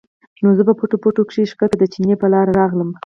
[0.41, 2.89] نو زۀ پۀ پټو پټو کښې ښکته د چینې پۀ لاره راغلم